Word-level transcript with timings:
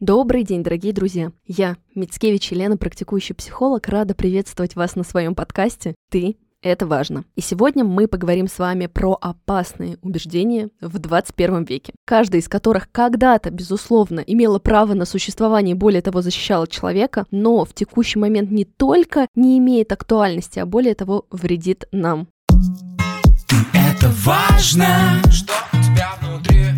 Добрый 0.00 0.44
день, 0.44 0.62
дорогие 0.62 0.92
друзья! 0.92 1.32
Я, 1.46 1.78
Мицкевич 1.94 2.52
Елена, 2.52 2.76
практикующий 2.76 3.34
психолог, 3.34 3.88
рада 3.88 4.14
приветствовать 4.14 4.76
вас 4.76 4.94
на 4.94 5.04
своем 5.04 5.34
подкасте 5.34 5.94
«Ты 6.10 6.36
это 6.60 6.86
важно. 6.86 7.24
И 7.34 7.40
сегодня 7.40 7.82
мы 7.82 8.06
поговорим 8.06 8.46
с 8.46 8.58
вами 8.58 8.88
про 8.88 9.16
опасные 9.18 9.96
убеждения 10.02 10.68
в 10.82 10.98
21 10.98 11.64
веке, 11.64 11.94
каждая 12.04 12.42
из 12.42 12.48
которых 12.48 12.92
когда-то, 12.92 13.50
безусловно, 13.50 14.20
имела 14.20 14.58
право 14.58 14.92
на 14.92 15.06
существование 15.06 15.74
и 15.74 15.78
более 15.78 16.02
того 16.02 16.20
защищала 16.20 16.66
человека, 16.66 17.24
но 17.30 17.64
в 17.64 17.72
текущий 17.72 18.18
момент 18.18 18.50
не 18.50 18.66
только 18.66 19.28
не 19.34 19.56
имеет 19.56 19.92
актуальности, 19.92 20.58
а 20.58 20.66
более 20.66 20.94
того 20.94 21.24
вредит 21.30 21.88
нам. 21.90 22.28
Ты 23.48 23.56
это 23.72 24.10
важно, 24.26 25.22
что 25.30 25.54
у 25.72 25.76
тебя 25.82 26.10
внутри 26.20 26.75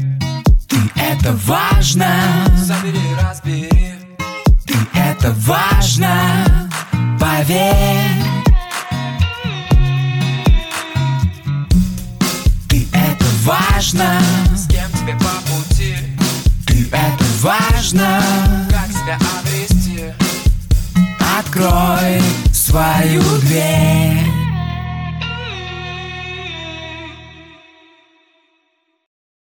это 1.09 1.33
важно. 1.47 2.07
Забери, 2.57 3.01
разбери. 3.21 3.95
Ты 4.67 4.75
это 4.95 5.33
важно. 5.39 6.71
Поверь. 7.19 7.75
Ты 12.69 12.87
это 12.93 13.25
важно. 13.45 14.21
С 14.55 14.67
кем 14.69 14.91
тебе 14.93 15.15
по 15.15 15.51
пути? 15.51 15.97
Ты 16.67 16.89
это 16.93 17.25
важно. 17.41 18.23
Как 18.71 18.89
себя 18.89 19.19
обрести? 19.41 20.13
Открой 21.39 22.21
свою 22.53 23.23
дверь 23.41 24.28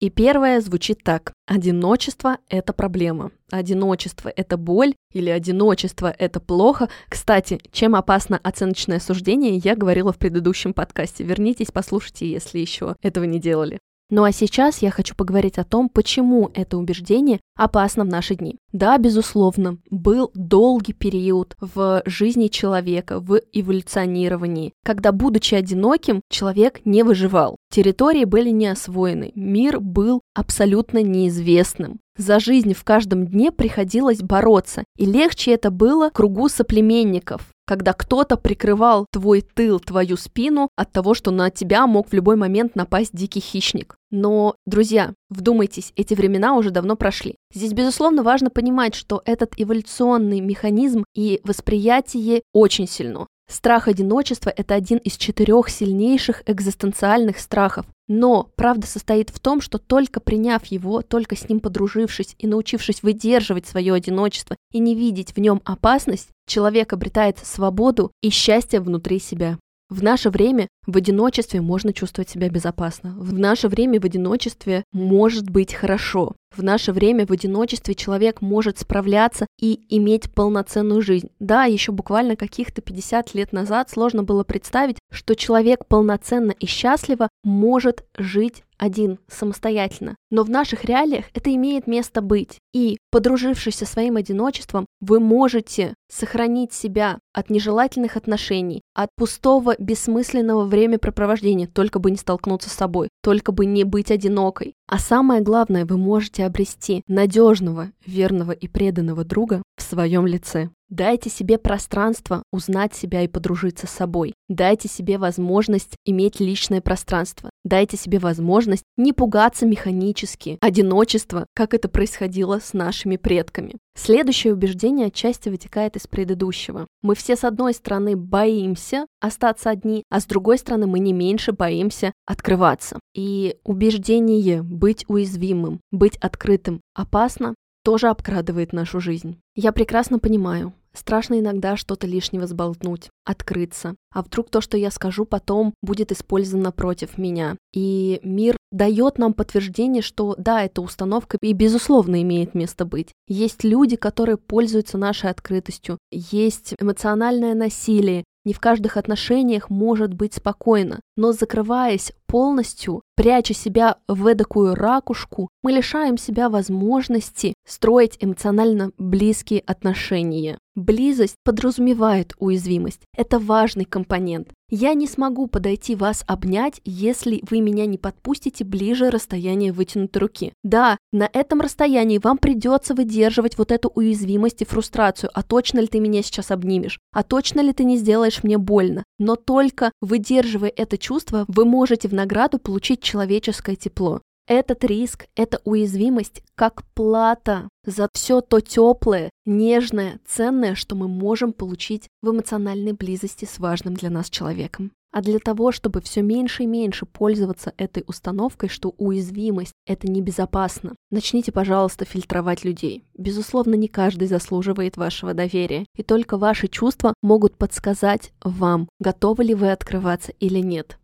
И 0.01 0.11
первое 0.11 0.61
звучит 0.61 1.03
так. 1.03 1.33
Одиночество– 1.47 2.39
это 2.49 2.73
проблема. 2.73 3.33
Одиночество– 3.51 4.33
это 4.37 4.57
боль 4.57 4.95
или 5.13 5.29
одиночество– 5.29 6.15
это 6.19 6.39
плохо. 6.39 6.89
Кстати, 7.09 7.61
чем 7.73 7.97
опасно 7.97 8.39
оценочное 8.41 9.01
суждение, 9.01 9.57
я 9.57 9.75
говорила 9.75 10.13
в 10.13 10.19
предыдущем 10.19 10.73
подкасте. 10.73 11.25
Вернитесь, 11.25 11.73
послушайте, 11.73 12.31
если 12.31 12.61
еще 12.61 12.95
этого 13.03 13.25
не 13.25 13.41
делали. 13.41 13.81
Ну 14.11 14.25
а 14.25 14.33
сейчас 14.33 14.81
я 14.81 14.91
хочу 14.91 15.15
поговорить 15.15 15.59
о 15.59 15.65
том, 15.65 15.91
почему 15.91 16.51
это 16.55 16.79
убеждение 16.79 17.41
опасно 17.57 18.05
в 18.05 18.09
наши 18.09 18.37
дни. 18.37 18.57
Да, 18.73 18.97
безусловно, 18.97 19.79
был 19.91 20.31
долгий 20.35 20.95
период 20.95 21.57
в 21.61 22.03
жизни 22.07 22.49
человека, 22.49 23.21
в 23.21 23.41
эволюционировании, 23.53 24.73
когда, 24.83 25.13
будучи 25.13 25.55
одиноким, 25.55 26.23
человек 26.31 26.81
не 26.87 27.03
выживал. 27.03 27.57
Территории 27.71 28.25
были 28.25 28.49
не 28.51 28.69
освоены, 28.69 29.33
мир 29.35 29.81
был 29.81 30.23
абсолютно 30.35 31.03
неизвестным. 31.03 32.01
За 32.19 32.41
жизнь 32.41 32.75
в 32.75 32.83
каждом 32.83 33.29
дне 33.29 33.53
приходилось 33.53 34.23
бороться, 34.23 34.83
и 34.97 35.07
легче 35.07 35.53
это 35.53 35.71
было 35.71 36.11
кругу 36.11 36.49
соплеменников, 36.49 37.47
когда 37.65 37.93
кто-то 37.93 38.37
прикрывал 38.37 39.07
твой 39.13 39.41
тыл, 39.41 39.79
твою 39.79 40.17
спину 40.17 40.69
от 40.75 40.91
того, 40.91 41.15
что 41.15 41.31
на 41.31 41.51
тебя 41.51 41.87
мог 41.87 42.09
в 42.09 42.13
любой 42.13 42.35
момент 42.35 42.75
напасть 42.75 43.15
дикий 43.15 43.39
хищник. 43.39 43.95
Но, 44.11 44.57
друзья, 44.67 45.15
вдумайтесь, 45.31 45.93
эти 45.95 46.15
времена 46.15 46.57
уже 46.57 46.73
давно 46.73 46.97
прошли. 46.97 47.37
Здесь, 47.55 47.73
безусловно, 47.73 48.25
важно 48.25 48.51
понимать, 48.51 48.97
что 48.97 49.23
этот 49.25 49.53
эволюционный 49.57 50.41
механизм 50.41 51.05
и 51.15 51.41
восприятие 51.45 52.43
очень 52.53 52.89
сильно. 52.89 53.29
Страх 53.51 53.89
одиночества– 53.89 54.53
это 54.57 54.75
один 54.75 54.99
из 54.99 55.17
четырех 55.17 55.71
сильнейших 55.71 56.43
экзистенциальных 56.47 57.39
страхов. 57.39 57.87
Но 58.07 58.51
правда 58.57 58.87
состоит 58.87 59.31
в 59.31 59.41
том, 59.41 59.63
что 59.63 59.79
только 59.79 60.21
приняв 60.21 60.67
его, 60.67 61.01
только 61.01 61.35
с 61.35 61.49
ним 61.49 61.61
подружившись 61.61 62.35
и 62.39 62.47
научившись 62.47 63.03
выдерживать 63.03 63.67
свое 63.67 63.95
одиночество 63.95 64.57
и 64.73 64.79
не 64.79 64.95
видеть 64.95 65.35
в 65.35 65.41
нем 65.41 65.63
опасность, 65.65 66.29
человек 66.47 66.93
обретает 66.93 67.39
свободу 67.39 68.13
и 68.23 68.29
счастье 68.29 68.81
внутри 68.81 69.19
себя. 69.19 69.59
В 69.89 70.03
наше 70.03 70.29
время 70.29 70.69
в 70.87 70.99
одиночестве 70.99 71.63
можно 71.63 71.95
чувствовать 71.95 72.29
себя 72.29 72.51
безопасно. 72.51 73.15
В 73.19 73.33
наше 73.33 73.69
время 73.69 73.99
в 73.99 74.05
одиночестве 74.05 74.85
может 74.93 75.49
быть 75.49 75.73
хорошо. 75.73 76.35
В 76.59 76.65
наше 76.65 76.93
время 76.93 77.25
в 77.25 77.31
одиночестве 77.31 77.95
человек 77.95 78.41
может 78.41 78.81
справляться 78.81 79.47
и 79.61 79.81
иметь 79.97 80.35
полноценную 80.35 81.03
жизнь. 81.03 81.31
Да, 81.39 81.67
еще 81.67 81.93
буквально 81.93 82.35
каких-то 82.35 82.83
50 82.83 83.33
лет 83.35 83.53
назад 83.53 83.91
сложно 83.91 84.25
было 84.25 84.43
представить, 84.43 84.99
что 85.13 85.37
человек 85.37 85.87
полноценно 85.87 86.51
и 86.51 86.67
счастливо 86.67 87.29
может 87.45 88.05
жить 88.17 88.65
один, 88.79 89.19
самостоятельно. 89.29 90.17
Но 90.31 90.45
в 90.45 90.51
наших 90.51 90.85
реалиях 90.85 91.27
это 91.35 91.53
имеет 91.55 91.87
место 91.87 92.23
быть. 92.23 92.59
И, 92.73 92.99
подружившись 93.11 93.75
со 93.75 93.87
своим 93.87 94.17
одиночеством, 94.17 94.87
вы 95.01 95.21
можете 95.21 95.95
сохранить 96.11 96.73
себя 96.73 97.19
от 97.35 97.51
нежелательных 97.51 98.17
отношений, 98.17 98.83
от 98.95 99.11
пустого, 99.17 99.75
бессмысленного 99.79 100.65
времяпрепровождения, 100.65 101.67
только 101.67 101.99
бы 101.99 102.11
не 102.11 102.17
столкнуться 102.17 102.71
с 102.71 102.75
собой, 102.75 103.09
только 103.23 103.53
бы 103.53 103.67
не 103.67 103.85
быть 103.85 104.11
одинокой. 104.11 104.75
А 104.87 104.99
самое 104.99 105.43
главное, 105.43 105.85
вы 105.85 105.99
можете 105.99 106.47
обрести 106.49 107.03
надежного, 107.07 107.93
верного 108.05 108.53
и 108.53 108.67
преданного 108.67 109.25
друга 109.25 109.63
в 109.77 109.83
своем 109.83 110.27
лице. 110.27 110.71
Дайте 110.89 111.29
себе 111.29 111.59
пространство 111.59 112.43
узнать 112.51 112.95
себя 112.95 113.23
и 113.23 113.29
подружиться 113.29 113.87
с 113.87 113.91
собой. 113.91 114.35
Дайте 114.49 114.89
себе 114.89 115.19
возможность 115.19 115.95
иметь 116.07 116.41
личное 116.41 116.81
пространство. 116.81 117.51
Дайте 117.69 117.99
себе 117.99 118.19
возможность 118.19 118.85
не 118.97 119.13
пугаться 119.13 119.67
механически 119.67 120.57
одиночества, 120.63 121.47
как 121.55 121.75
это 121.75 121.91
происходило 121.91 122.61
с 122.61 122.73
нашими 122.73 123.19
предками. 123.19 123.75
Следующее 123.95 124.55
убеждение 124.55 125.09
отчасти 125.09 125.51
вытекает 125.51 125.95
из 125.95 126.07
предыдущего. 126.07 126.87
Мы 127.03 127.15
все 127.15 127.37
с 127.37 127.45
одной 127.45 127.75
стороны 127.75 128.17
боимся 128.17 129.05
остаться 129.21 129.69
одни, 129.69 130.05
а 130.09 130.21
с 130.21 130.25
другой 130.25 130.57
стороны 130.57 130.87
мы 130.87 130.99
не 130.99 131.13
меньше 131.13 131.53
боимся 131.53 132.15
открываться. 132.25 133.01
И 133.15 133.57
убеждение 133.65 134.63
быть 134.63 135.05
уязвимым, 135.07 135.81
быть 135.91 136.17
открытым 136.17 136.81
опасно, 136.95 137.55
тоже 137.85 138.09
обкрадывает 138.09 138.73
нашу 138.73 138.99
жизнь. 138.99 139.41
Я 139.55 139.73
прекрасно 139.73 140.19
понимаю, 140.19 140.73
страшно 140.93 141.41
иногда 141.41 141.77
что-то 141.77 142.07
лишнего 142.07 142.47
сболтнуть, 142.47 143.11
открыться. 143.25 143.97
А 144.13 144.23
вдруг 144.23 144.51
то, 144.51 144.61
что 144.61 144.77
я 144.77 144.91
скажу 144.91 145.25
потом, 145.25 145.75
будет 145.83 146.13
использовано 146.13 146.73
против 146.73 147.19
меня. 147.19 147.57
И 147.75 148.21
мир 148.23 148.57
дает 148.73 149.19
нам 149.19 149.35
подтверждение, 149.35 150.03
что 150.03 150.35
да, 150.39 150.65
эта 150.65 150.83
установка 150.83 151.39
и 151.41 151.53
безусловно 151.53 152.23
имеет 152.23 152.55
место 152.55 152.85
быть. 152.85 153.13
Есть 153.27 153.65
люди, 153.65 153.97
которые 153.97 154.37
пользуются 154.37 154.99
нашей 154.99 155.31
открытостью. 155.31 155.99
Есть 156.11 156.75
эмоциональное 156.79 157.55
насилие, 157.55 158.25
не 158.49 158.55
в 158.55 158.61
каждых 158.61 158.97
отношениях 158.97 159.69
может 159.69 160.15
быть 160.15 160.33
спокойно, 160.33 161.01
но 161.17 161.33
закрываясь 161.33 162.13
полностью, 162.27 163.03
пряча 163.19 163.53
себя 163.53 163.97
в 164.07 164.29
эдакую 164.29 164.77
ракушку, 164.77 165.49
мы 165.65 165.73
лишаем 165.73 166.17
себя 166.17 166.49
возможности 166.49 167.55
строить 167.67 168.17
эмоционально 168.21 168.93
близкие 168.97 169.61
отношения. 169.67 170.59
Близость 170.77 171.35
подразумевает 171.43 172.35
уязвимость. 172.39 173.01
Это 173.17 173.41
важный 173.41 173.85
компонент. 173.85 174.51
Я 174.71 174.95
не 174.95 175.09
смогу 175.09 175.49
подойти 175.49 175.97
вас 175.97 176.23
обнять, 176.29 176.81
если 176.85 177.43
вы 177.51 177.61
меня 177.61 177.87
не 177.87 177.99
подпустите 177.99 178.65
ближе 178.65 179.11
расстояния 179.11 179.73
вытянутой 179.73 180.21
руки. 180.21 180.53
Да, 180.63 180.99
на 181.11 181.29
этом 181.33 181.63
расстоянии 181.63 182.19
вам 182.19 182.39
придется 182.39 182.95
выдерживать 182.95 183.59
вот 183.59 183.73
эту 183.73 183.89
уязвимость 183.89 184.63
и 184.63 184.67
фрустрацию. 184.67 185.31
А 185.35 185.43
точно 185.43 185.81
ли 185.81 185.89
ты 185.89 185.99
меня 185.99 186.23
сейчас 186.23 186.53
обнимешь? 186.53 187.01
А 187.13 187.25
точно 187.25 187.61
ли 187.61 187.73
ты 187.73 187.83
не 187.83 187.97
сделаешь 187.97 188.45
мне 188.45 188.59
больно? 188.59 189.03
Но 189.19 189.35
только 189.35 189.91
выдерживая 190.01 190.73
это 190.77 190.97
чувство, 190.97 191.45
вы 191.49 191.65
можете 191.65 192.07
в 192.07 192.15
награду 192.15 192.59
получить 192.59 193.01
человеческое 193.09 193.75
тепло. 193.77 194.21
Этот 194.47 194.85
риск, 194.85 195.27
эта 195.35 195.61
уязвимость 195.65 196.43
как 196.55 196.83
плата 196.95 197.69
за 197.85 198.09
все 198.13 198.41
то 198.41 198.61
теплое, 198.61 199.31
нежное, 199.47 200.21
ценное, 200.27 200.75
что 200.75 200.95
мы 200.95 201.09
можем 201.09 201.53
получить 201.53 202.09
в 202.23 202.31
эмоциональной 202.31 202.93
близости 202.93 203.45
с 203.45 203.59
важным 203.59 203.95
для 203.95 204.11
нас 204.11 204.31
человеком. 204.31 204.93
А 205.11 205.23
для 205.23 205.39
того, 205.39 205.73
чтобы 205.73 206.03
все 206.03 206.21
меньше 206.21 206.65
и 206.65 206.67
меньше 206.67 207.07
пользоваться 207.07 207.73
этой 207.79 208.05
установкой, 208.07 208.69
что 208.69 208.95
уязвимость— 208.99 209.73
это 209.87 210.11
небезопасно, 210.11 210.95
начните, 211.11 211.51
пожалуйста, 211.51 212.05
фильтровать 212.05 212.63
людей. 212.63 213.05
Безусловно, 213.17 213.75
не 213.75 213.89
каждый 213.89 214.29
заслуживает 214.29 214.99
вашего 214.99 215.33
доверия, 215.33 215.87
и 215.97 216.03
только 216.03 216.37
ваши 216.37 216.69
чувства 216.69 217.15
могут 217.23 217.57
подсказать 217.57 218.33
вам, 218.45 218.89
готовы 219.01 219.45
ли 219.45 219.55
вы 219.55 219.73
открываться 219.73 220.33
или 220.41 220.59
нет. 220.59 220.99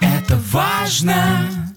Это 0.00 0.36
важно! 0.50 1.74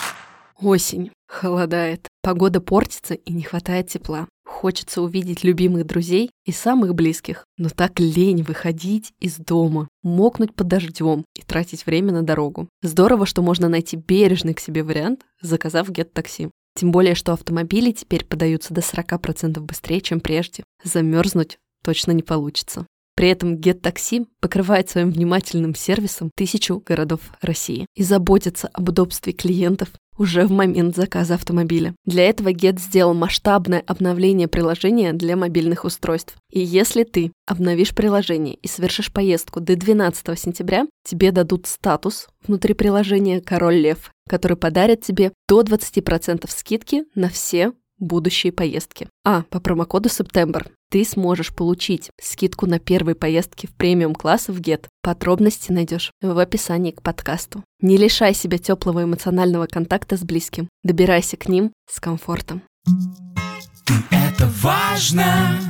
Осень. 0.60 1.12
Холодает. 1.28 2.08
Погода 2.22 2.62
портится 2.62 3.14
и 3.14 3.34
не 3.34 3.44
хватает 3.44 3.90
тепла. 3.90 4.28
Хочется 4.46 5.02
увидеть 5.02 5.44
любимых 5.44 5.86
друзей 5.86 6.32
и 6.46 6.52
самых 6.52 6.96
близких, 6.96 7.46
но 7.58 7.70
так 7.70 8.00
лень 8.00 8.44
выходить 8.44 9.12
из 9.20 9.38
дома, 9.38 9.88
мокнуть 10.02 10.56
под 10.56 10.68
дождем 10.68 11.26
и 11.36 11.42
тратить 11.42 11.86
время 11.86 12.14
на 12.14 12.24
дорогу. 12.24 12.70
Здорово, 12.82 13.26
что 13.26 13.42
можно 13.42 13.70
найти 13.70 13.98
бережный 13.98 14.54
к 14.54 14.60
себе 14.60 14.84
вариант, 14.84 15.26
заказав 15.42 15.90
гет-такси. 15.90 16.50
Тем 16.76 16.92
более, 16.92 17.14
что 17.14 17.34
автомобили 17.34 17.92
теперь 17.92 18.26
подаются 18.26 18.74
до 18.74 18.82
40% 18.82 19.60
быстрее, 19.60 20.02
чем 20.02 20.20
прежде. 20.20 20.64
Замерзнуть 20.84 21.60
точно 21.84 22.12
не 22.12 22.24
получится. 22.24 22.88
При 23.18 23.30
этом 23.30 23.56
GetTaxi 23.56 24.28
покрывает 24.40 24.92
своим 24.92 25.10
внимательным 25.10 25.74
сервисом 25.74 26.30
тысячу 26.36 26.84
городов 26.86 27.22
России 27.42 27.88
и 27.96 28.04
заботится 28.04 28.70
об 28.72 28.90
удобстве 28.90 29.34
клиентов 29.34 29.90
уже 30.20 30.46
в 30.46 30.52
момент 30.52 30.96
заказа 30.96 31.34
автомобиля. 31.34 31.96
Для 32.06 32.30
этого 32.30 32.50
Get 32.50 32.80
сделал 32.80 33.16
масштабное 33.16 33.84
обновление 33.86 34.48
приложения 34.48 35.14
для 35.14 35.36
мобильных 35.36 35.84
устройств. 35.84 36.36
И 36.52 36.60
если 36.60 37.04
ты 37.04 37.32
обновишь 37.48 37.96
приложение 37.96 38.56
и 38.56 38.68
совершишь 38.68 39.12
поездку 39.12 39.62
до 39.62 39.76
12 39.76 40.40
сентября, 40.40 40.86
тебе 41.04 41.32
дадут 41.32 41.66
статус 41.66 42.28
внутри 42.46 42.76
приложения 42.76 43.42
«Король 43.42 43.78
Лев», 43.78 44.12
который 44.30 44.58
подарит 44.58 45.02
тебе 45.02 45.32
до 45.48 45.62
20% 45.62 46.46
скидки 46.50 47.06
на 47.16 47.30
все 47.30 47.74
будущие 47.98 48.52
поездки. 48.52 49.08
А, 49.26 49.44
по 49.50 49.60
промокоду 49.60 50.10
September 50.10 50.68
ты 50.90 51.04
сможешь 51.04 51.54
получить 51.54 52.10
скидку 52.22 52.66
на 52.66 52.80
первые 52.80 53.16
поездки 53.16 53.68
в 53.68 53.74
премиум 53.74 54.16
класс 54.16 54.48
в 54.48 54.60
Get. 54.60 54.86
Подробности 55.02 55.72
найдешь 55.72 56.12
в 56.22 56.38
описании 56.38 56.92
к 56.92 57.02
подкасту. 57.02 57.64
Не 57.82 57.98
лишай 57.98 58.34
себя 58.34 58.58
теплого 58.58 59.04
эмоционального 59.04 59.68
контакта 59.68 60.18
с 60.18 60.22
близким. 60.22 60.70
Добирайся 60.84 61.38
к 61.38 61.50
ним 61.50 61.72
с 61.90 62.00
комфортом. 62.00 62.62
Это 64.12 64.48
важно. 64.62 65.67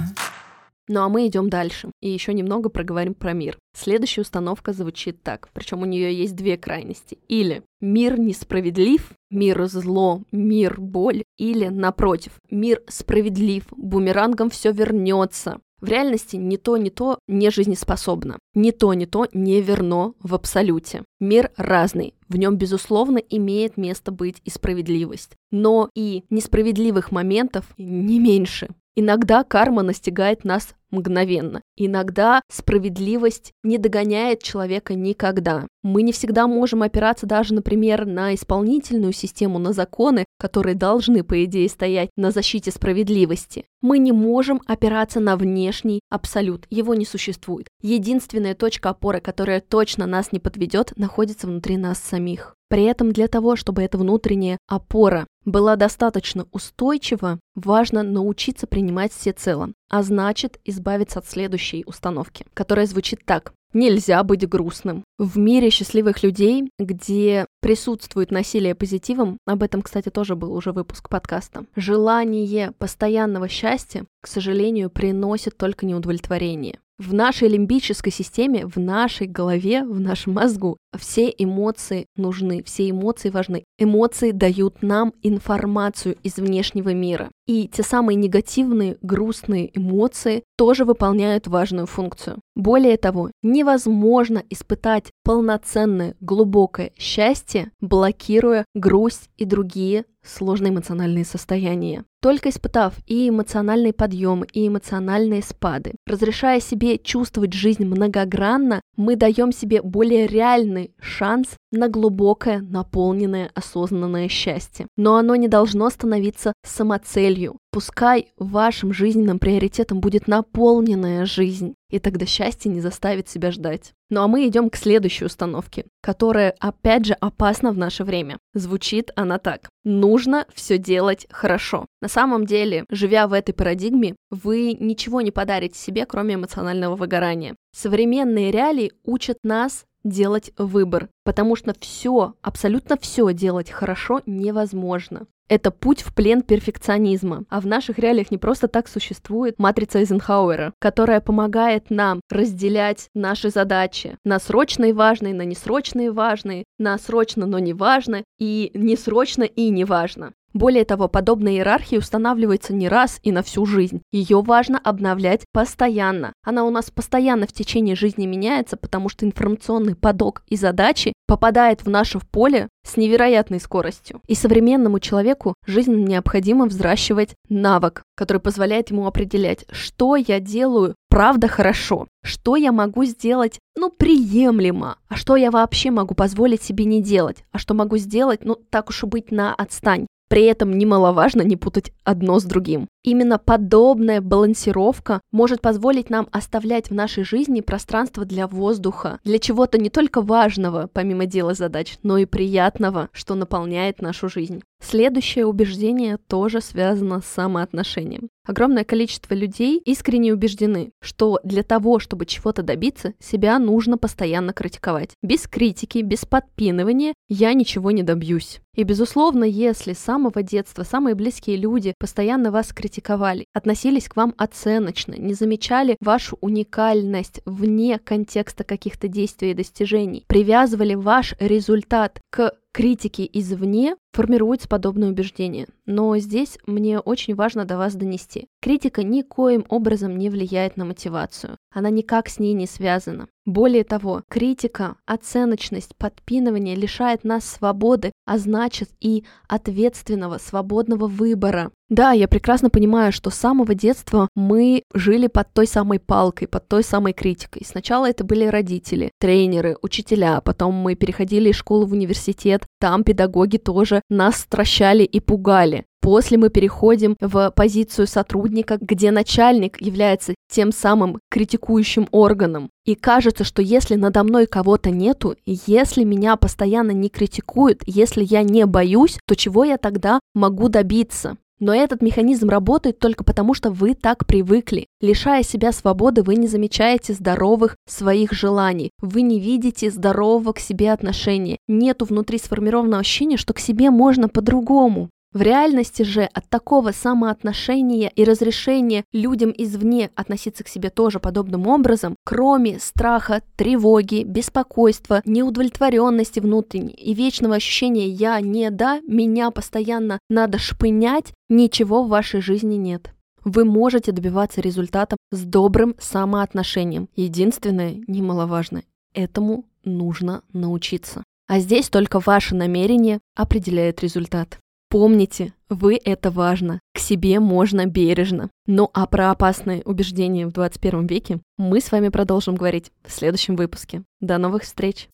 Ну 0.88 1.02
а 1.02 1.10
мы 1.10 1.28
идем 1.28 1.50
дальше 1.50 1.92
и 2.02 2.10
еще 2.10 2.34
немного 2.34 2.70
проговорим 2.70 3.14
про 3.14 3.34
мир. 3.34 3.58
Следующая 3.76 4.22
установка 4.22 4.74
звучит 4.74 5.22
так, 5.22 5.50
причем 5.54 5.82
у 5.82 5.86
нее 5.86 6.14
есть 6.14 6.36
две 6.36 6.58
крайности. 6.58 7.18
Или 7.28 7.64
мир 7.82 8.20
несправедлив, 8.20 9.12
мир 9.30 9.68
зло, 9.68 10.24
мир 10.32 10.80
боль, 10.80 11.24
или 11.38 11.68
напротив, 11.68 12.34
мир 12.50 12.82
справедлив, 12.88 13.66
бумерангом 13.72 14.50
все 14.50 14.72
вернется. 14.72 15.60
В 15.80 15.88
реальности 15.88 16.38
ни 16.38 16.58
то, 16.58 16.76
ни 16.78 16.90
то 16.90 17.20
не 17.28 17.52
жизнеспособно. 17.52 18.40
Ни 18.56 18.72
то, 18.72 18.94
ни 18.96 19.06
то 19.06 19.28
не 19.32 19.62
верно 19.62 20.14
в 20.20 20.34
абсолюте. 20.34 21.04
Мир 21.20 21.52
разный. 21.56 22.16
В 22.28 22.38
нем, 22.38 22.58
безусловно, 22.58 23.20
имеет 23.20 23.78
место 23.78 24.12
быть 24.12 24.42
и 24.44 24.50
справедливость. 24.50 25.36
Но 25.52 25.92
и 25.94 26.24
несправедливых 26.32 27.12
моментов 27.12 27.66
не 27.78 28.20
меньше. 28.20 28.70
Иногда 29.00 29.44
карма 29.44 29.84
настигает 29.84 30.44
нас 30.44 30.74
мгновенно. 30.92 31.62
Иногда 31.76 32.42
справедливость 32.52 33.54
не 33.64 33.78
догоняет 33.78 34.44
человека 34.44 34.96
никогда. 34.96 35.68
Мы 35.84 36.02
не 36.02 36.12
всегда 36.12 36.48
можем 36.48 36.84
опираться 36.84 37.26
даже, 37.26 37.54
например, 37.54 38.06
на 38.06 38.36
исполнительную 38.36 39.14
систему, 39.14 39.60
на 39.60 39.74
законы, 39.74 40.26
которые 40.40 40.76
должны, 40.76 41.24
по 41.24 41.44
идее, 41.46 41.70
стоять 41.70 42.10
на 42.16 42.32
защите 42.32 42.72
справедливости. 42.72 43.66
Мы 43.82 44.00
не 44.00 44.12
можем 44.12 44.62
опираться 44.66 45.20
на 45.20 45.38
внешний 45.38 46.02
абсолют, 46.10 46.66
его 46.70 46.94
не 46.96 47.06
существует. 47.06 47.68
Единственная 47.82 48.56
точка 48.56 48.90
опоры, 48.90 49.22
которая 49.22 49.62
точно 49.62 50.06
нас 50.06 50.32
не 50.32 50.40
подведет, 50.40 50.94
находится 50.98 51.48
внутри 51.48 51.78
нас 51.78 52.00
самих. 52.00 52.56
При 52.70 52.84
этом 52.84 53.14
для 53.14 53.28
того, 53.30 53.56
чтобы 53.56 53.82
эта 53.82 53.98
внутренняя 53.98 54.58
опора 54.68 55.26
была 55.46 55.78
достаточно 55.78 56.48
устойчива, 56.52 57.40
важно 57.56 58.04
научиться 58.04 58.68
принимать 58.68 59.14
всецело, 59.14 59.72
а 59.90 60.04
значит 60.04 60.60
избавиться 60.66 61.20
от 61.20 61.28
следующей 61.28 61.84
установки, 61.86 62.46
которая 62.54 62.86
звучит 62.86 63.22
так. 63.26 63.54
Нельзя 63.74 64.24
быть 64.24 64.48
грустным. 64.48 65.04
В 65.18 65.38
мире 65.38 65.70
счастливых 65.70 66.24
людей, 66.24 66.70
где 66.80 67.46
присутствует 67.62 68.32
насилие 68.32 68.76
позитивом, 68.76 69.38
об 69.46 69.62
этом, 69.62 69.82
кстати, 69.82 70.10
тоже 70.10 70.36
был 70.36 70.54
уже 70.54 70.72
выпуск 70.72 71.10
подкаста, 71.10 71.66
желание 71.76 72.72
постоянного 72.72 73.50
счастья, 73.50 74.06
к 74.22 74.28
сожалению, 74.28 74.90
приносит 74.90 75.58
только 75.58 75.86
неудовлетворение. 75.86 76.80
В 77.00 77.14
нашей 77.14 77.48
лимбической 77.48 78.12
системе, 78.12 78.66
в 78.66 78.78
нашей 78.78 79.28
голове, 79.28 79.84
в 79.84 80.00
нашем 80.00 80.34
мозгу 80.34 80.78
все 80.98 81.32
эмоции 81.38 82.08
нужны, 82.16 82.64
все 82.64 82.90
эмоции 82.90 83.30
важны. 83.30 83.64
Эмоции 83.78 84.32
дают 84.32 84.82
нам 84.82 85.14
информацию 85.22 86.16
из 86.24 86.38
внешнего 86.38 86.96
мира. 86.96 87.30
И 87.46 87.68
те 87.68 87.84
самые 87.84 88.16
негативные, 88.16 88.98
грустные 89.04 89.70
эмоции 89.78 90.44
тоже 90.58 90.86
выполняют 90.86 91.46
важную 91.46 91.86
функцию. 91.86 92.40
Более 92.56 92.98
того, 92.98 93.30
невозможно 93.44 94.44
испытать 94.50 95.12
полноценное, 95.24 96.16
глубокое 96.20 96.94
счастье, 96.98 97.72
блокируя 97.80 98.66
грусть 98.74 99.30
и 99.38 99.46
другие 99.46 100.06
сложные 100.24 100.72
эмоциональные 100.72 101.26
состояния. 101.26 102.06
Только 102.28 102.50
испытав 102.50 102.94
и 103.06 103.30
эмоциональные 103.30 103.94
подъемы, 103.94 104.48
и 104.52 104.68
эмоциональные 104.68 105.42
спады, 105.42 105.94
разрешая 106.06 106.60
себе 106.60 106.98
чувствовать 106.98 107.54
жизнь 107.54 107.86
многогранно, 107.86 108.82
мы 108.98 109.16
даем 109.16 109.54
себе 109.54 109.82
более 109.82 110.28
реальный 110.28 110.92
шанс 111.00 111.56
на 111.72 111.88
глубокое, 111.88 112.60
наполненное, 112.60 113.50
осознанное 113.56 114.28
счастье. 114.28 114.88
Но 114.98 115.16
оно 115.16 115.38
не 115.38 115.48
должно 115.48 115.90
становиться 115.90 116.52
самоцелью. 116.66 117.60
Пускай 117.72 118.34
вашим 118.38 118.92
жизненным 118.92 119.40
приоритетом 119.40 120.02
будет 120.02 120.28
наполненная 120.28 121.26
жизнь, 121.26 121.76
и 121.90 122.00
тогда 122.00 122.26
счастье 122.26 122.72
не 122.72 122.82
заставит 122.82 123.30
себя 123.30 123.52
ждать. 123.52 123.94
Ну 124.10 124.22
а 124.22 124.28
мы 124.28 124.48
идем 124.48 124.70
к 124.70 124.76
следующей 124.76 125.26
установке, 125.26 125.86
которая, 126.02 126.56
опять 126.60 127.06
же, 127.06 127.14
опасна 127.14 127.72
в 127.72 127.78
наше 127.78 128.04
время. 128.04 128.38
Звучит 128.54 129.12
она 129.16 129.38
так. 129.38 129.70
Нужно 129.84 130.46
все 130.54 130.78
делать 130.78 131.28
хорошо. 131.30 131.86
На 132.02 132.08
самом 132.08 132.46
деле, 132.46 132.86
живя 132.90 133.28
в 133.28 133.34
этой 133.34 133.54
парадигме, 133.54 134.16
вы 134.30 134.74
ничего 134.74 135.22
не 135.22 135.32
подарите 135.32 135.78
себе, 135.78 136.06
кроме 136.06 136.36
эмоционального 136.36 136.96
выгорания. 136.96 137.56
Современные 137.76 138.52
реалии 138.52 138.94
учат 139.04 139.40
нас 139.44 139.86
делать 140.04 140.52
выбор, 140.58 141.10
потому 141.24 141.56
что 141.56 141.74
все, 141.80 142.34
абсолютно 142.42 142.98
все 142.98 143.34
делать 143.34 143.70
хорошо 143.70 144.22
невозможно. 144.26 145.28
Это 145.50 145.72
путь 145.72 146.02
в 146.02 146.14
плен 146.14 146.42
перфекционизма. 146.42 147.46
А 147.50 147.62
в 147.62 147.66
наших 147.66 148.00
реалиях 148.00 148.32
не 148.32 148.38
просто 148.38 148.68
так 148.68 148.88
существует 148.88 149.60
матрица 149.60 150.00
Эйзенхауэра, 150.00 150.74
которая 150.80 151.22
помогает 151.22 151.90
нам 151.90 152.20
разделять 152.30 153.10
наши 153.14 153.50
задачи 153.50 154.18
на 154.26 154.40
срочные 154.40 154.94
важные, 154.94 155.34
на 155.34 155.44
несрочные 155.44 156.12
важные, 156.12 156.66
на 156.78 156.98
срочно, 156.98 157.46
но 157.46 157.60
не 157.60 157.74
важно, 157.74 158.24
и 158.40 158.72
несрочно 158.74 159.44
и 159.44 159.70
не 159.70 159.86
важно. 159.86 160.34
Более 160.58 160.86
того, 160.86 161.08
подобная 161.08 161.52
иерархия 161.52 162.00
устанавливается 162.00 162.74
не 162.74 162.90
раз 162.90 163.20
и 163.22 163.32
на 163.32 163.44
всю 163.44 163.68
жизнь. 163.68 164.02
Ее 164.12 164.42
важно 164.42 164.80
обновлять 164.80 165.46
постоянно. 165.54 166.34
Она 166.44 166.64
у 166.64 166.72
нас 166.72 166.90
постоянно 166.90 167.46
в 167.46 167.54
течение 167.54 167.96
жизни 167.96 168.26
меняется, 168.26 168.76
потому 168.76 169.08
что 169.08 169.28
информационный 169.28 169.94
поток 169.94 170.42
и 170.48 170.56
задачи 170.56 171.14
попадает 171.28 171.84
в 171.84 171.90
наше 171.90 172.20
поле 172.32 172.70
с 172.84 172.98
невероятной 172.98 173.60
скоростью. 173.60 174.20
И 174.28 174.34
современному 174.34 175.00
человеку 175.00 175.54
жизненно 175.68 176.04
необходимо 176.04 176.66
взращивать 176.66 177.36
навык, 177.50 178.02
который 178.16 178.42
позволяет 178.42 178.90
ему 178.90 179.06
определять, 179.06 179.66
что 179.70 180.16
я 180.16 180.40
делаю 180.40 180.96
правда 181.08 181.48
хорошо, 181.48 182.08
что 182.24 182.56
я 182.56 182.72
могу 182.72 183.06
сделать, 183.06 183.60
ну, 183.76 183.92
приемлемо, 183.92 184.98
а 185.08 185.16
что 185.18 185.36
я 185.36 185.52
вообще 185.52 185.92
могу 185.92 186.16
позволить 186.16 186.64
себе 186.64 186.86
не 186.86 187.04
делать, 187.04 187.44
а 187.52 187.60
что 187.60 187.76
могу 187.76 187.98
сделать, 187.98 188.44
ну, 188.44 188.56
так 188.56 188.90
уж 188.90 189.04
и 189.04 189.06
быть, 189.06 189.32
на 189.32 189.54
отстань. 189.54 190.08
При 190.28 190.44
этом 190.44 190.78
немаловажно 190.78 191.42
не 191.42 191.56
путать 191.56 191.92
одно 192.04 192.40
с 192.40 192.44
другим. 192.44 192.88
Именно 193.04 193.38
подобная 193.38 194.20
балансировка 194.20 195.22
может 195.32 195.62
позволить 195.62 196.10
нам 196.10 196.28
оставлять 196.32 196.90
в 196.90 196.94
нашей 196.94 197.24
жизни 197.24 197.62
пространство 197.62 198.26
для 198.26 198.48
воздуха, 198.48 199.20
для 199.24 199.40
чего-то 199.40 199.78
не 199.78 199.90
только 199.90 200.22
важного, 200.22 200.90
помимо 200.92 201.26
дела 201.26 201.54
задач, 201.54 201.98
но 202.04 202.18
и 202.18 202.26
приятного, 202.26 203.10
что 203.14 203.36
наполняет 203.36 204.02
нашу 204.02 204.28
жизнь. 204.28 204.62
Следующее 204.84 205.46
убеждение 205.46 206.18
тоже 206.28 206.62
связано 206.62 207.22
с 207.22 207.26
самоотношением. 207.26 208.30
Огромное 208.48 208.86
количество 208.86 209.34
людей 209.34 209.78
искренне 209.84 210.34
убеждены, 210.34 210.92
что 211.02 211.40
для 211.44 211.64
того, 211.64 212.00
чтобы 212.00 212.26
чего-то 212.26 212.64
добиться, 212.64 213.14
себя 213.20 213.60
нужно 213.60 213.98
постоянно 213.98 214.54
критиковать. 214.54 215.12
Без 215.22 215.48
критики, 215.48 216.00
без 216.00 216.26
подпинывания 216.26 217.14
я 217.28 217.54
ничего 217.54 217.92
не 217.92 218.04
добьюсь. 218.04 218.62
И, 218.74 218.84
безусловно, 218.84 219.44
если 219.44 219.94
с 219.94 220.00
самого 220.00 220.44
детства 220.44 220.84
самые 220.84 221.16
близкие 221.16 221.58
люди 221.58 221.94
постоянно 222.00 222.52
вас 222.52 222.72
критиковали, 222.72 223.46
относились 223.54 224.08
к 224.08 224.16
вам 224.16 224.34
оценочно, 224.38 225.16
не 225.18 225.34
замечали 225.34 225.98
вашу 226.00 226.38
уникальность 226.40 227.42
вне 227.46 228.00
контекста 228.00 228.64
каких-то 228.64 229.08
действий 229.08 229.52
и 229.52 229.56
достижений, 229.56 230.26
привязывали 230.28 230.94
ваш 230.94 231.34
результат 231.40 232.22
к 232.30 232.54
критики 232.78 233.28
извне 233.34 233.96
формируется 234.14 234.68
подобное 234.68 235.10
убеждение. 235.10 235.66
Но 235.88 236.16
здесь 236.20 236.60
мне 236.68 237.00
очень 237.00 237.34
важно 237.34 237.66
до 237.66 237.76
вас 237.76 237.96
донести. 237.96 238.50
Критика 238.68 239.02
никоим 239.02 239.64
образом 239.70 240.18
не 240.18 240.30
влияет 240.30 240.76
на 240.76 240.84
мотивацию. 240.84 241.56
Она 241.74 241.90
никак 241.90 242.28
с 242.28 242.38
ней 242.38 242.52
не 242.52 242.68
связана. 242.68 243.30
Более 243.46 243.86
того, 243.86 244.24
критика, 244.28 244.98
оценочность, 245.06 245.96
подпинывание 245.96 246.76
лишает 246.76 247.24
нас 247.24 247.46
свободы, 247.46 248.12
а 248.26 248.38
значит 248.38 248.90
и 249.00 249.24
ответственного, 249.48 250.38
свободного 250.38 251.08
выбора. 251.08 251.72
Да, 251.88 252.12
я 252.12 252.28
прекрасно 252.28 252.70
понимаю, 252.70 253.14
что 253.14 253.30
с 253.30 253.36
самого 253.36 253.74
детства 253.74 254.28
мы 254.36 254.84
жили 254.94 255.28
под 255.28 255.54
той 255.54 255.66
самой 255.66 256.02
палкой, 256.02 256.50
под 256.50 256.68
той 256.68 256.84
самой 256.84 257.14
критикой. 257.14 257.64
Сначала 257.66 258.10
это 258.10 258.26
были 258.26 258.48
родители, 258.48 259.12
тренеры, 259.18 259.78
учителя, 259.82 260.42
потом 260.42 260.74
мы 260.74 260.96
переходили 260.96 261.52
из 261.52 261.56
школы 261.56 261.86
в 261.86 261.94
университет, 261.94 262.66
там 262.82 263.06
педагоги 263.06 263.56
тоже 263.56 264.02
нас 264.10 264.36
стращали 264.42 265.04
и 265.04 265.22
пугали. 265.22 265.86
После 266.02 266.38
мы 266.38 266.50
переходим 266.50 267.16
в 267.20 267.52
позицию 267.56 268.08
сотрудника, 268.08 268.78
где 268.80 269.12
начальник 269.12 269.82
является 269.82 270.36
тем 270.50 270.72
самым 270.72 271.20
критикующим 271.30 272.08
органом. 272.12 272.70
И 272.86 272.96
кажется, 272.96 273.44
что 273.44 273.62
если 273.62 273.96
надо 273.96 274.24
мной 274.24 274.46
кого-то 274.46 274.90
нету, 274.90 275.36
если 275.46 276.04
меня 276.04 276.36
постоянно 276.38 276.92
не 276.92 277.10
критикуют, 277.10 277.82
если 277.86 278.24
я 278.24 278.44
не 278.44 278.66
боюсь, 278.66 279.18
то 279.26 279.36
чего 279.36 279.64
я 279.64 279.78
тогда 279.78 280.20
могу 280.34 280.70
добиться? 280.70 281.38
Но 281.60 281.74
этот 281.74 282.04
механизм 282.04 282.50
работает 282.50 283.00
только 283.00 283.24
потому, 283.24 283.56
что 283.56 283.72
вы 283.72 283.96
так 283.96 284.28
привыкли. 284.28 284.86
Лишая 285.02 285.42
себя 285.42 285.72
свободы, 285.72 286.22
вы 286.22 286.36
не 286.36 286.48
замечаете 286.48 287.14
здоровых 287.14 287.76
своих 287.88 288.32
желаний. 288.32 288.92
Вы 289.02 289.24
не 289.24 289.40
видите 289.40 289.90
здорового 289.90 290.54
к 290.54 290.60
себе 290.60 290.92
отношения. 290.92 291.58
Нету 291.68 292.06
внутри 292.06 292.38
сформированного 292.38 293.02
ощущения, 293.02 293.38
что 293.38 293.54
к 293.54 293.60
себе 293.60 293.90
можно 293.90 294.30
по-другому. 294.30 295.10
В 295.34 295.42
реальности 295.42 296.04
же 296.04 296.24
от 296.24 296.48
такого 296.50 296.92
самоотношения 296.92 298.10
и 298.10 298.24
разрешения 298.24 299.04
людям 299.12 299.54
извне 299.56 300.10
относиться 300.16 300.64
к 300.64 300.70
себе 300.70 300.90
тоже 300.90 301.20
подобным 301.20 301.68
образом, 301.68 302.16
кроме 302.24 302.80
страха, 302.80 303.42
тревоги, 303.58 304.24
беспокойства, 304.24 305.22
неудовлетворенности 305.26 306.40
внутренней 306.40 306.94
и 306.94 307.14
вечного 307.14 307.56
ощущения 307.56 308.08
«я 308.08 308.40
не 308.40 308.72
да», 308.72 309.02
«меня 309.02 309.52
постоянно 309.52 310.20
надо 310.30 310.60
шпынять», 310.60 311.34
ничего 311.50 312.04
в 312.04 312.10
вашей 312.10 312.40
жизни 312.42 312.76
нет. 312.76 313.12
Вы 313.44 313.66
можете 313.66 314.12
добиваться 314.12 314.62
результата 314.62 315.18
с 315.32 315.42
добрым 315.44 315.96
самоотношением. 316.00 317.10
Единственное, 317.16 317.96
немаловажно, 318.08 318.84
этому 319.14 319.66
нужно 319.84 320.42
научиться. 320.54 321.24
А 321.48 321.60
здесь 321.60 321.90
только 321.90 322.20
ваше 322.20 322.56
намерение 322.56 323.20
определяет 323.36 324.02
результат. 324.04 324.60
Помните, 324.90 325.54
вы 325.70 326.00
это 326.02 326.32
важно. 326.32 326.80
К 326.94 327.00
себе 327.00 327.40
можно 327.42 327.86
бережно. 327.86 328.50
Ну 328.66 328.90
а 328.94 329.06
про 329.06 329.32
опасные 329.32 329.82
убеждения 329.84 330.48
в 330.48 330.54
21 330.54 331.08
веке 331.08 331.40
мы 331.58 331.82
с 331.82 331.92
вами 331.92 332.08
продолжим 332.08 332.56
говорить 332.56 332.92
в 333.06 333.12
следующем 333.12 333.58
выпуске. 333.58 334.04
До 334.22 334.38
новых 334.38 334.64
встреч! 334.64 335.10